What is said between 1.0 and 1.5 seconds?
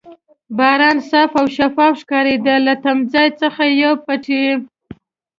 صاف او